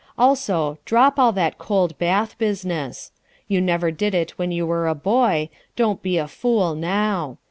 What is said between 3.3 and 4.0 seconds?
You never